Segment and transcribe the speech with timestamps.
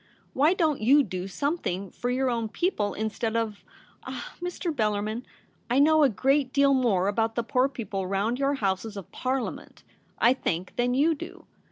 [0.33, 3.63] Why don't you do some thing for your own people instead of—
[4.07, 4.33] ah!
[4.41, 4.75] Mr.
[4.75, 5.21] Beilarmin,
[5.69, 9.83] I know a great deal more about the poor people round your Houses of Parliament,
[10.17, 11.45] I think, than you do.